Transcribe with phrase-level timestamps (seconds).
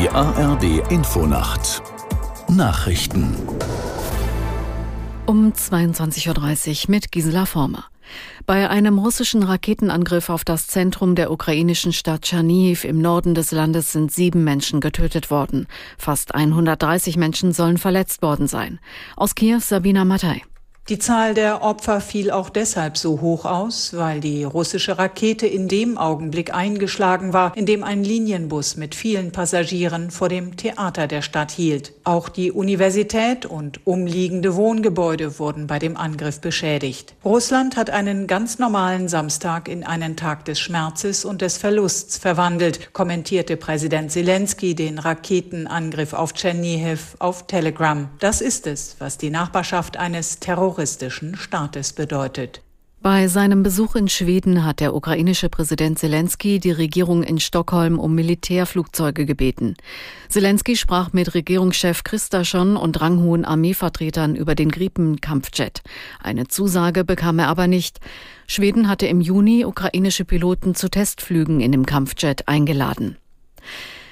[0.00, 1.82] Die ARD Infonacht
[2.48, 3.34] Nachrichten
[5.26, 6.28] um 22.30
[6.84, 7.84] Uhr mit Gisela Former.
[8.46, 13.90] Bei einem russischen Raketenangriff auf das Zentrum der ukrainischen Stadt Tschernihiv im Norden des Landes
[13.90, 15.66] sind sieben Menschen getötet worden.
[15.96, 18.78] Fast 130 Menschen sollen verletzt worden sein.
[19.16, 20.42] Aus Kiew Sabina Mattei.
[20.88, 25.68] Die Zahl der Opfer fiel auch deshalb so hoch aus, weil die russische Rakete in
[25.68, 31.20] dem Augenblick eingeschlagen war, in dem ein Linienbus mit vielen Passagieren vor dem Theater der
[31.20, 31.92] Stadt hielt.
[32.04, 37.14] Auch die Universität und umliegende Wohngebäude wurden bei dem Angriff beschädigt.
[37.22, 42.94] Russland hat einen ganz normalen Samstag in einen Tag des Schmerzes und des Verlusts verwandelt,
[42.94, 48.08] kommentierte Präsident Zelensky den Raketenangriff auf Tschernihiv auf Telegram.
[48.20, 52.62] Das ist es, was die Nachbarschaft eines Terroristen terroristischen Staates bedeutet.
[53.00, 58.14] Bei seinem Besuch in Schweden hat der ukrainische Präsident Zelensky die Regierung in Stockholm um
[58.14, 59.74] Militärflugzeuge gebeten.
[60.28, 65.82] Zelensky sprach mit Regierungschef Christaschon und ranghohen Armeevertretern über den Gripen-Kampfjet.
[66.22, 67.98] Eine Zusage bekam er aber nicht.
[68.46, 73.16] Schweden hatte im Juni ukrainische Piloten zu Testflügen in dem Kampfjet eingeladen.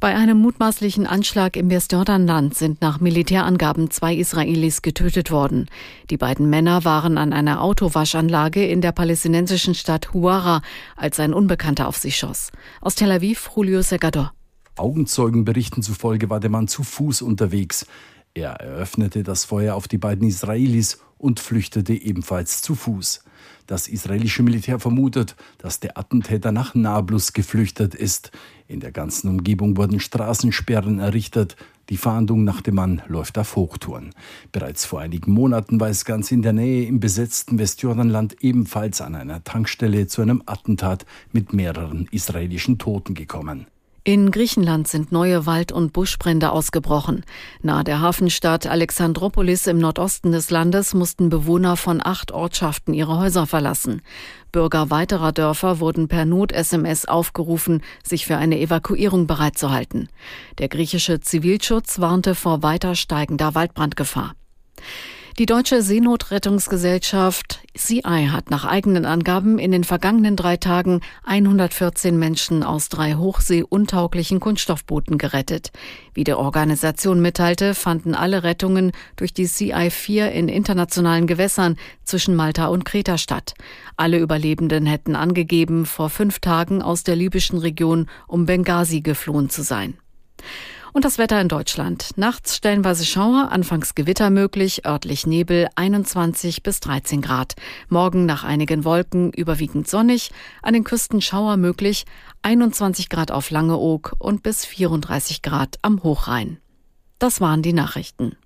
[0.00, 5.66] Bei einem mutmaßlichen Anschlag im Westjordanland sind nach Militärangaben zwei Israelis getötet worden.
[6.08, 10.62] Die beiden Männer waren an einer Autowaschanlage in der palästinensischen Stadt Huara,
[10.94, 12.52] als ein Unbekannter auf sie schoss.
[12.80, 14.32] Aus Tel Aviv, Julio Segador.
[14.76, 17.84] Augenzeugenberichten zufolge war der Mann zu Fuß unterwegs.
[18.38, 23.24] Er eröffnete das Feuer auf die beiden Israelis und flüchtete ebenfalls zu Fuß.
[23.66, 28.30] Das israelische Militär vermutet, dass der Attentäter nach Nablus geflüchtet ist.
[28.68, 31.56] In der ganzen Umgebung wurden Straßensperren errichtet.
[31.88, 34.10] Die Fahndung nach dem Mann läuft auf Hochtouren.
[34.52, 39.16] Bereits vor einigen Monaten war es ganz in der Nähe im besetzten Westjordanland ebenfalls an
[39.16, 43.66] einer Tankstelle zu einem Attentat mit mehreren israelischen Toten gekommen.
[44.08, 47.26] In Griechenland sind neue Wald- und Buschbrände ausgebrochen.
[47.60, 53.46] Nahe der Hafenstadt Alexandropolis im Nordosten des Landes mussten Bewohner von acht Ortschaften ihre Häuser
[53.46, 54.00] verlassen.
[54.50, 60.08] Bürger weiterer Dörfer wurden per Not-SMS aufgerufen, sich für eine Evakuierung bereitzuhalten.
[60.56, 64.32] Der griechische Zivilschutz warnte vor weiter steigender Waldbrandgefahr.
[65.38, 72.64] Die deutsche Seenotrettungsgesellschaft CI hat nach eigenen Angaben in den vergangenen drei Tagen 114 Menschen
[72.64, 75.70] aus drei hochseeuntauglichen Kunststoffbooten gerettet.
[76.12, 82.66] Wie die Organisation mitteilte, fanden alle Rettungen durch die CI-4 in internationalen Gewässern zwischen Malta
[82.66, 83.54] und Kreta statt.
[83.96, 89.62] Alle Überlebenden hätten angegeben, vor fünf Tagen aus der libyschen Region um Benghazi geflohen zu
[89.62, 89.98] sein.
[90.92, 92.10] Und das Wetter in Deutschland.
[92.16, 97.54] Nachts stellenweise Schauer, anfangs Gewitter möglich, örtlich Nebel 21 bis 13 Grad.
[97.88, 100.30] Morgen nach einigen Wolken überwiegend sonnig,
[100.62, 102.04] an den Küsten Schauer möglich,
[102.42, 106.58] 21 Grad auf Langeoog und bis 34 Grad am Hochrhein.
[107.18, 108.36] Das waren die Nachrichten.